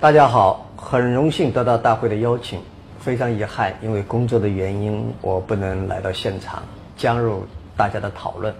[0.00, 2.60] 大家好，很荣幸得到大会的邀请，
[3.00, 6.62] 非常遗憾，因为工作的原因，我不能来到现场
[6.96, 7.44] 加入
[7.76, 8.54] 大家的讨论。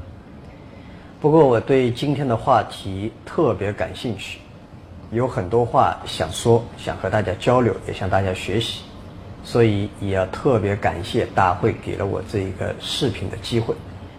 [1.20, 4.40] 不过我对今天的话题特别感兴趣，
[5.12, 8.82] 有很多话想说，想和大家交流，也向大家学习，
[9.44, 13.76] 所以也要特别感谢大会给了我这一个视频的机会。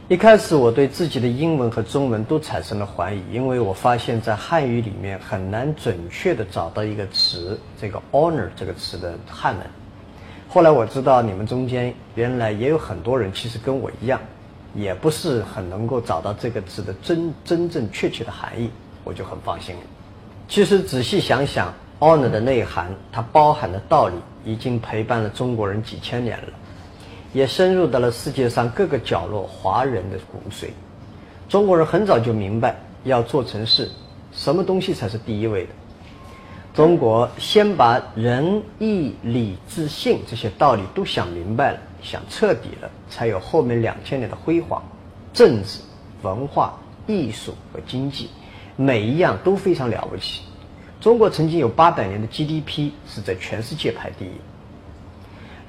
[0.09, 9.67] 一开始我对自己的英文和中文都产生了怀疑，因为我发现，在汉语里面很难准确的找到一个词，这个 honor 这个词的汉文。
[10.47, 14.19] 后来我知道你们中间原来也有很多人，其实跟我一样，
[14.73, 18.71] 也不是很能够找到这个字的真真正确切的含义，
[19.03, 19.81] 我就很放心了。
[20.47, 26.47] 其实仔细想想，honor 的内涵，它包含的道理，已经陪伴了中国人几千年了。
[27.33, 30.69] 也深入到了世界上各个角落华人的骨髓。
[31.47, 33.89] 中国人很早就明白，要做成事，
[34.31, 35.69] 什么东西才是第一位的。
[36.73, 44.81] 中国先把仁义礼智信这些道理都想明白了，想彻底了，才有后面两千年的辉煌。
[45.33, 45.79] 政治、
[46.21, 48.29] 文化、艺术和经济，
[48.75, 50.43] 每一样都非常了不起。
[51.01, 54.27] 中国曾经有八百年的 GDP 是在全世界排第一。《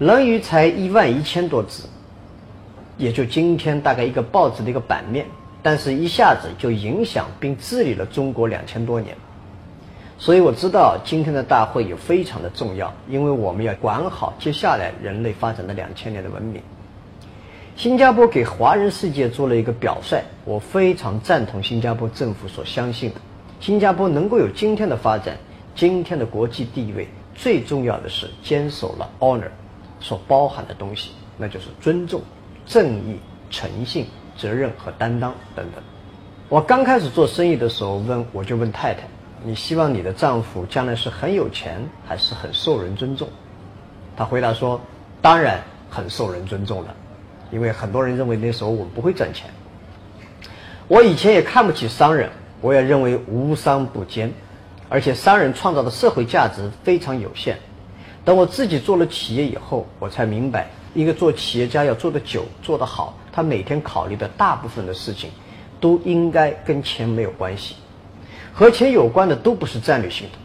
[0.01, 1.87] 论语》才一万一千多字，
[2.97, 5.27] 也就今天大概一个报纸的一个版面，
[5.63, 9.15] 但是一下子就影响并治理了中国两千多年。
[10.17, 16.63] 所以我知道今天的大会也非常的重要，因为我们要管好接下来人类发展的两千年的文明。
[17.77, 23.17] 新加坡给华人世界做了一个表率，我非常赞同新加坡政府所相信的，
[23.61, 25.37] 新加坡能够有今天的发展，
[25.75, 29.51] 今天的国际地位，最重要的是坚守了 honor。
[30.01, 32.23] 所包含的东西，那就是尊重、
[32.67, 33.19] 正义、
[33.51, 34.07] 诚信、
[34.37, 35.83] 责任和担当等等。
[36.49, 39.03] 我刚开始做生意的时候，问我就问太太
[39.45, 43.29] ：“你希望你的丈夫将来是很有钱，还是很受人尊重？”
[44.17, 44.81] 她回答说
[45.23, 46.95] ：“当然很受人尊重了，
[47.53, 49.49] 因为很多人认为那时候我们不会赚钱。
[50.89, 52.31] 我以前也看不起商人，
[52.61, 54.33] 我也认为无商不奸，
[54.89, 57.59] 而且商人创造的社会价值非常有限。”
[58.25, 65.31] 等我自己做了企业以后，我才明白，一个做企业家要做得久、做得好，他每天考虑的大部分的事情，
[65.81, 67.77] 都应该跟钱没有关系，
[68.53, 70.39] 和钱有关的都不是战略性的，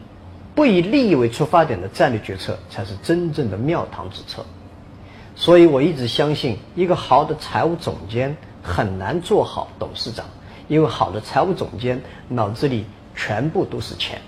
[0.55, 4.45] 不以利益为出发点的战略决策才是真正的庙堂之策。
[5.35, 10.25] 所以我一直相信，一个好的财务总监很难做好董事长，
[10.69, 14.21] 因为好的财务总监脑子里全部都是钱，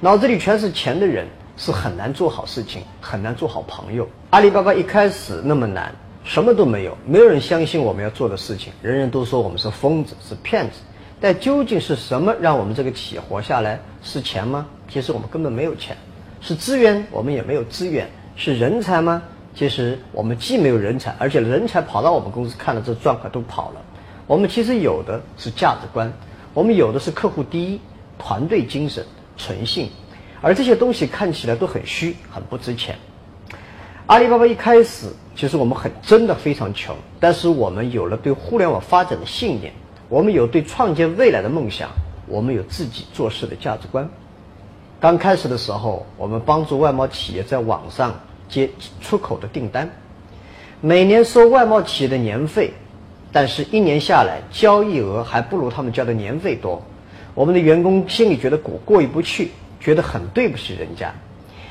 [0.00, 1.26] 脑子里全是钱的人。
[1.56, 4.08] 是很难做好事情，很难做好朋友。
[4.30, 10.80] 阿里巴巴一开始那么难，什么都没有，没有人相信我们要做的事情，人人都说我们是疯子，是骗子。
[11.18, 13.80] 但究竟是什么让我们这个企业活下来？
[14.02, 14.66] 是钱吗？
[14.88, 15.96] 其实我们根本没有钱。
[16.42, 17.06] 是资源？
[17.10, 18.06] 我们也没有资源。
[18.36, 19.22] 是人才吗？
[19.54, 23.80] 其实我们既没有人才，而且人才跑到我们公司看了这状况都跑了。
[24.26, 26.12] 我们其实有的是价值观，
[26.52, 27.80] 我们有的是客户第一、
[28.18, 29.02] 团队精神、
[29.38, 29.88] 诚信。
[30.40, 32.96] 而这些东西看起来都很虚，很不值钱。
[34.06, 39.72] 阿里巴巴一开始，其实我们很真的非常穷，但是我们有了对互联网发展的信念，
[40.08, 41.90] 我们有对创建未来的梦想，
[42.28, 44.08] 我们有自己做事的价值观。
[45.00, 48.14] 刚开始的时候，我们帮助外贸企业在网上
[48.48, 48.70] 接
[49.00, 49.90] 出口的订单，
[50.80, 52.72] 每年收外贸企业的年费，
[53.32, 56.80] 但是一年下来，交易额还不如他们交的年费多。
[57.34, 59.50] 我们的员工心里觉得过过意不去。
[59.80, 61.12] 觉得很对不起人家，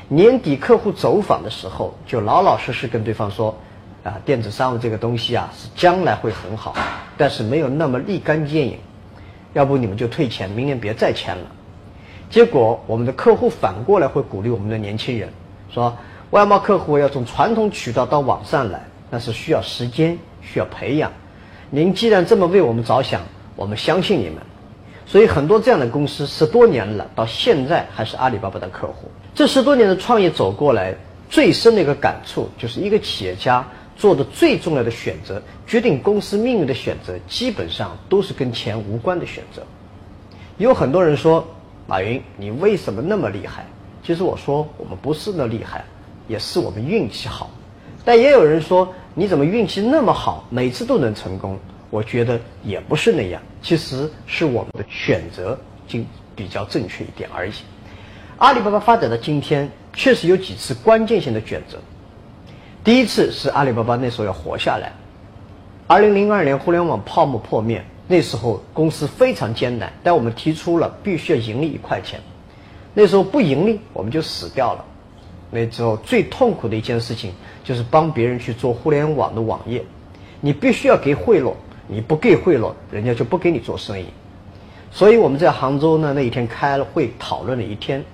[0.08, 3.54] 年底客户走访的时候，就老老实实跟对方说
[4.04, 6.74] ：“啊，电子商务这个东西啊，是将来会很好，
[7.16, 8.78] 但是没有那么立竿见影，
[9.52, 11.46] 要不你们就退钱，明年别再签了。”
[12.30, 15.28] 结果我们的客户反过来会鼓励我们的年轻人
[15.70, 15.96] 说
[16.30, 21.12] ：“外贸客户要从传统渠道到网上来，那是需要时间，需要培养。
[21.70, 23.20] 您既然这么为我们着想，
[23.56, 24.36] 我们相信你们。”
[25.06, 29.08] 所以很多这样的公司十多年了，到现在还是阿里巴巴的客户。
[29.34, 30.96] 这十多年的创业走过来，
[31.30, 33.66] 最深的一个感触就是一个企业家
[33.96, 39.62] 做的最重要的选择，决定公司命运的选择，基本上都是跟钱无关的选择。
[40.58, 41.46] 有很多人说，
[41.86, 43.64] 马云，你为什么那么厉害？
[44.02, 45.84] 其实我说，我们不是那厉害，
[46.26, 47.50] 也是我们运气好。
[48.04, 51.58] 但也有人说，你怎么运气那么好，每次都能成功？
[51.90, 56.00] 我觉得也不是那样，其实是我们的选择就
[56.34, 57.52] 比较正确一点而已。
[58.38, 61.78] 阿里巴巴发展到今天，确实有几次关键性的选择。
[62.84, 64.92] 第一次是阿里巴巴那时候要活下来。
[65.86, 72.20] 二零零二年互联网泡沫破灭，那时候公司非常艰难，但我们提出了必须要盈利一块钱。
[72.92, 74.84] 那时候不盈利，我们就死掉了。
[75.50, 77.32] 那时候最痛苦的一件事情
[77.62, 79.84] 就是帮别人去做互联网的网页，
[80.40, 81.54] 你必须要给贿赂，
[81.88, 84.06] 你不给贿赂，人家就不给你做生意。
[84.90, 88.04] 所以我们在杭州呢那一天开了会讨论了一天，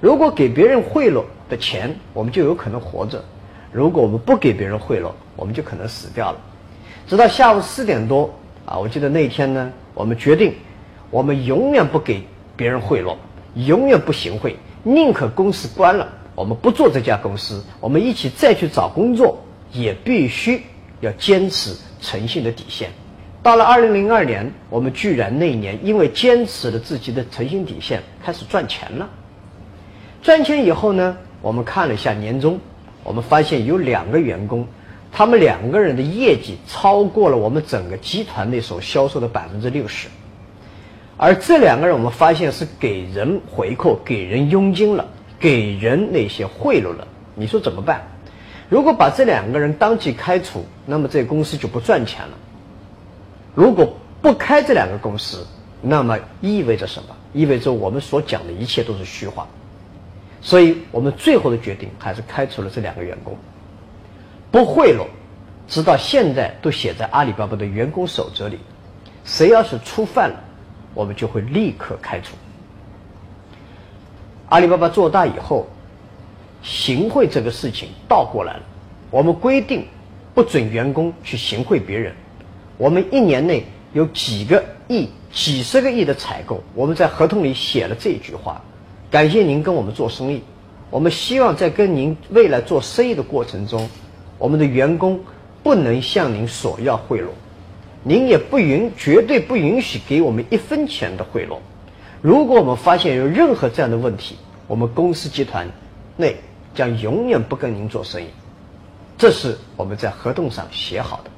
[0.00, 3.18] 如果给别人贿赂的钱，我们就有可能活着；
[3.72, 6.38] 如果我们不给别人贿赂，我们就可能死掉了。
[7.06, 8.30] 直到下午四点多
[8.66, 10.54] 啊，我记得那一天呢，我们决定，
[11.10, 12.22] 我们永远不给
[12.56, 13.16] 别人贿赂，
[13.54, 19.42] 永远不行贿，宁可公司关了，我们不做这家公司，我们一起再去找工作，
[19.72, 20.62] 也必须
[21.00, 22.90] 要坚持诚信的底线。
[23.48, 29.08] 到了二零零二年，我们居然那一年因为坚持了自己的诚信底线，开始赚钱了。
[30.20, 32.60] 赚钱以后呢，我们看了一下年终，
[33.02, 34.66] 我们发现有两个员工。
[35.10, 40.08] 他们两个人的业绩超过了我们整个集团内所销售的百分之六十，
[41.16, 45.08] 而这两个人我们发现是给人回扣、给人佣金了、
[45.40, 47.08] 给人那些贿赂了。
[47.34, 48.02] 你说怎么办？
[48.68, 52.34] 如果把这两个人当即开除，那么这公司就不赚钱了。
[53.58, 55.44] 如果不开这两个公司，
[55.82, 57.16] 那么意味着什么？
[57.32, 59.48] 意味着我们所讲的一切都是虚话。
[60.40, 63.36] 所以我们最后的决定还是开除了这两个员工。
[64.52, 65.08] 不贿赂，
[65.66, 68.60] 直到现在都写在阿里巴巴的员工守则里。
[69.24, 70.38] 谁要是触犯了，
[70.94, 72.36] 我们就会立刻开除。
[74.50, 75.66] 阿里巴巴做大以后，
[76.62, 78.62] 行贿这个事情倒过来了。
[79.10, 79.84] 我们规定
[80.32, 82.14] 不准员工去行贿别人。
[82.78, 88.62] 我们一年内有几个亿、几十个亿的采购，我们在合同里写了这句话：
[89.10, 90.42] 感谢您跟我们做生意。
[90.90, 93.90] 我们希望在跟您未来做生意的过程中。
[94.38, 95.18] 我们的员工
[95.64, 97.26] 不能向您索要贿赂，
[98.04, 101.58] 您也不允绝对不允许给我们一分钱的贿赂。
[102.22, 104.36] 如果我们发现有任何这样的问题，
[104.68, 105.68] 我们公司集团
[106.16, 106.36] 内
[106.76, 108.26] 将永远不跟您做生意。
[109.18, 111.30] 这是我们在合同上写好的。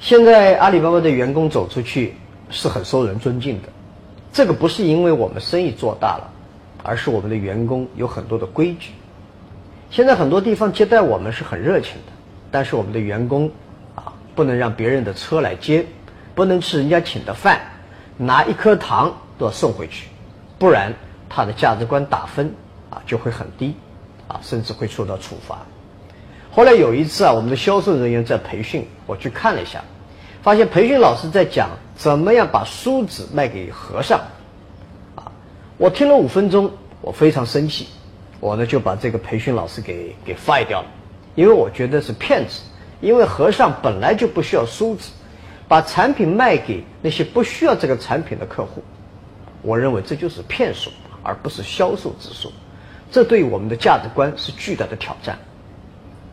[0.00, 2.14] 现在阿里巴巴的员工走出去
[2.50, 3.68] 是很受人尊敬的，
[4.32, 6.30] 这个不是因为我们生意做大了，
[6.82, 8.92] 而是我们的员工有很多的规矩。
[9.90, 12.12] 现在很多地方接待我们是很热情的。
[12.50, 13.50] 但是我们的员工，
[13.96, 15.84] 啊，不能让别人的车来接，
[16.36, 17.60] 不能吃人家请的饭，
[18.16, 20.06] 拿一颗糖都要送回去，
[20.56, 20.92] 不然
[21.28, 22.54] 他的价值观打分
[22.90, 23.74] 啊就会很低，
[24.28, 25.58] 啊，甚至会受到处罚。
[26.54, 29.82] 后来有一次啊，我们的销售人员在培训，我去看了一下，
[30.40, 34.20] 发现培训老师在讲怎么样把梳子卖给和尚，
[35.16, 35.32] 啊，
[35.76, 36.70] 我听了五分钟，
[37.00, 37.88] 我非常生气，
[38.38, 40.86] 我呢就把这个培训老师给给 fire 掉了。
[41.34, 42.60] 因为我觉得是骗子，
[43.00, 45.10] 因为和尚本来就不需要梳子，
[45.66, 48.80] 把产品卖给那些不需要这个产品的客户，
[49.60, 50.88] 我认为这就是骗术，
[51.24, 52.52] 而不是销售之术，
[53.10, 55.36] 这对我们的价值观是巨大的挑战。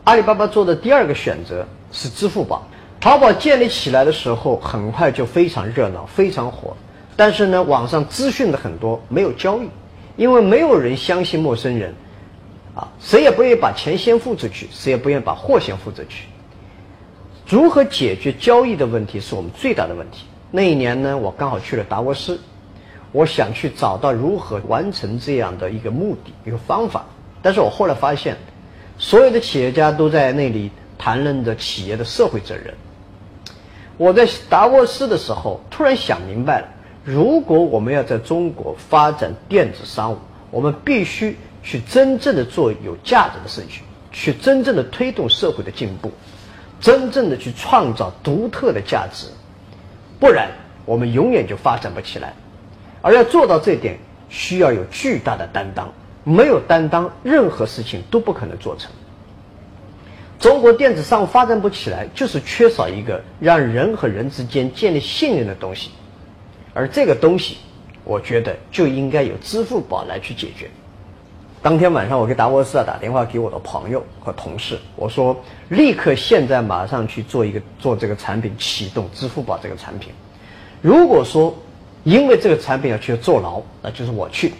[0.04, 2.66] 阿里巴巴做的第二个选择是支付宝，
[3.00, 6.76] 淘宝建立起来的时候很快就非常热闹，非常火，
[7.16, 9.68] 但是呢，网上资讯的很多没有交易，
[10.16, 11.94] 因为没有人相信陌生人。
[12.74, 16.26] 啊，谁也不愿意把钱先付出去，谁也不愿意把货先付出去。
[17.46, 20.24] 如何解决交易的问题是我们最大的问题。
[20.50, 22.40] 那一年呢，我刚好去了达沃斯，
[23.12, 27.04] 我想去找到如何完成这样的一个目的、一个方法。
[27.42, 28.38] 但是我后来发现，
[29.02, 32.72] 所有的企业家都在那里谈论着企业的社会责任。
[33.98, 36.68] 我在达沃斯的时候，突然想明白了：
[37.04, 40.18] 如果我们要在中国发展电子商务，
[40.52, 41.36] 我们必须。
[41.64, 46.10] 去真正的做有价值的事情，去真正的推动社会的进步，
[46.80, 49.28] 真正的去创造独特的价值，
[50.18, 50.50] 不然
[50.84, 52.34] 我们永远就发展不起来。
[53.00, 53.96] 而要做到这点，
[54.28, 55.92] 需要有巨大的担当，
[56.24, 58.90] 没有担当，任何事情都不可能做成。
[60.38, 65.90] 中国电子商务发展不起来，就是缺少一个让人和人之间建立信任的东西，
[66.74, 67.58] 而这个东西，
[68.04, 70.68] 我觉得就应该由支付宝来去解决。
[71.62, 80.12] 当天晚上，我给达沃斯啊打电话给我的朋友和同事，我说立刻现在马上去做一个做这个产品，启动支付宝这个产品。
[80.80, 81.56] 如果说
[82.02, 84.52] 因为这个产品要去坐牢，那就是我去。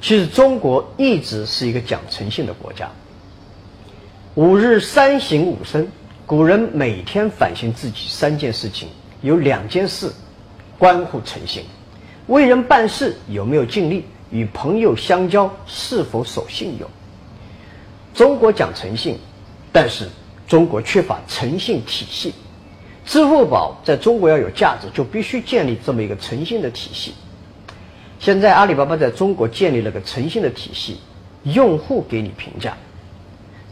[0.00, 2.90] 其实中国一直是一个讲诚信的国家。
[4.34, 5.88] 五日三省吾身，
[6.26, 8.88] 古人每天反省自己三件事情，
[9.22, 10.12] 有两件事
[10.78, 11.64] 关乎诚信：
[12.26, 14.04] 为人办事有没有尽力。
[14.30, 16.90] 与朋友相交是否守信用？
[18.12, 19.16] 中国讲诚信，
[19.70, 20.08] 但是
[20.48, 22.34] 中国缺乏诚信体系。
[23.06, 27.14] 支付宝在中国要有价值，就必须建立这么一个诚信的体系。
[28.24, 30.96] 现在阿里巴巴在中国建立了个诚信的体系，
[31.42, 32.74] 用户给你评价，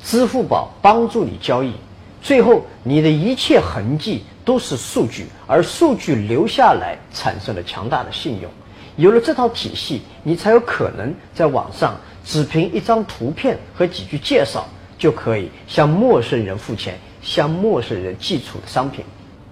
[0.05, 1.73] 支付宝帮助你交易，
[2.21, 8.51] 最后你的一切痕迹都是数据，而数据留下来产生了强大的信用。
[8.97, 14.69] 有了这套体系，你才有可能在网上只凭一张图片和几句介绍，
[14.99, 19.03] 就可以向陌生人付钱，向陌生人寄出商品。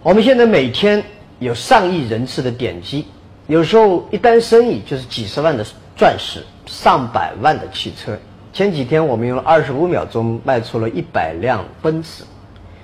[0.02, 1.02] 我们现在每天
[1.38, 3.06] 有上亿人次的点击，
[3.50, 5.66] 有时候一单生意就是几十万的
[5.96, 8.16] 钻石，上百万的汽车。
[8.52, 12.22] 前几天我们用了二十五秒钟卖出了一百辆奔驰，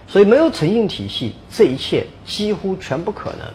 [0.08, 3.46] 所以没有诚信体系，这一切几乎全不可能。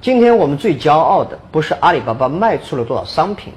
[0.00, 3.52] 今天我们最骄傲的不是阿里巴巴卖出了多少商品，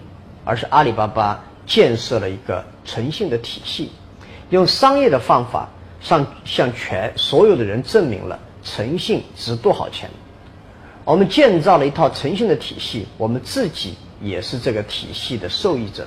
[0.46, 3.90] 而是阿里巴巴建设了一个诚信的体系，
[4.52, 5.68] 用商业的方法
[6.00, 10.08] 向向全所有的人证明了诚信值多少钱。
[11.08, 16.06] 我们建造了一套诚信的体系，我们自己也是这个体系的受益者。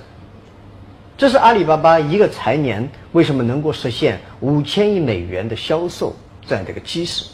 [1.16, 6.14] 这是阿里巴巴一个财年为什么能够实现五千亿美元的销售
[6.46, 7.24] 这样的一个基石。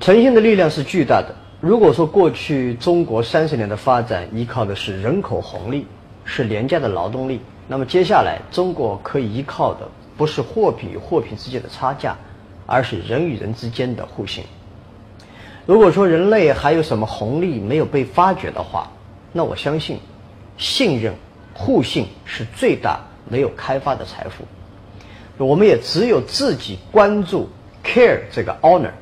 [0.00, 1.34] 诚信的力量是巨大的。
[1.62, 5.86] 如果说过去中国三十年的发展依靠的是人口红利，
[6.26, 12.14] 是廉价的劳动力，那么接下来中国可以依靠的不是货品与货品之间的差价，
[12.66, 14.44] 而是人与人之间的互信。
[15.66, 18.90] 如果说人类还有什么红利没有被发掘的话，
[19.32, 19.98] 那我相信，
[20.56, 21.14] 信任、
[21.52, 24.44] 互信是最大没有开发的财富。
[25.44, 27.48] 我们也只有自己关注
[27.84, 28.92] care 这个 honor，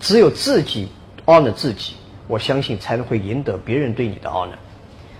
[0.00, 0.88] 只有自己。
[1.26, 1.94] honor 自己，
[2.28, 4.54] 我相信才能会赢得别人对你的 honor。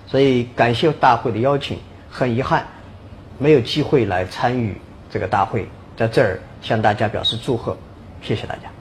[0.07, 2.65] 所以感谢大会的邀请，很遗憾
[3.38, 7.76] 没有机会来参与这个大会，在这儿向大家表示祝贺，
[8.23, 8.75] 谢谢大家。